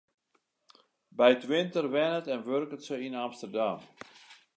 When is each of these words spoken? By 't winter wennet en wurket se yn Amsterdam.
By 1.19 1.29
't 1.39 1.47
winter 1.51 1.83
wennet 1.93 2.25
en 2.33 2.45
wurket 2.47 2.81
se 2.85 2.95
yn 3.05 3.19
Amsterdam. 3.25 3.79